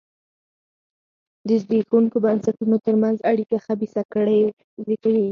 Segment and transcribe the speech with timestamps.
[1.47, 4.39] د زبېښونکو بنسټونو ترمنځ اړیکه خبیثه کړۍ
[4.85, 5.27] زېږوي.